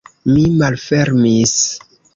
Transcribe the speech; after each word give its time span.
Mi 0.29 0.45
malfermis. 0.61 1.57